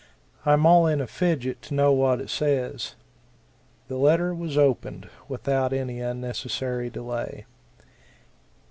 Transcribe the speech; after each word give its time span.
I 0.47 0.53
am 0.53 0.65
all 0.65 0.87
in 0.87 0.99
a 0.99 1.05
fidget 1.05 1.61
to 1.61 1.75
know 1.75 1.91
what 1.93 2.19
it 2.21 2.31
says." 2.31 2.95
The 3.87 3.97
letter 3.97 4.33
was 4.33 4.57
opened, 4.57 5.07
without 5.27 5.73
any 5.73 5.99
unnecessary 5.99 6.89
delay. 6.89 7.45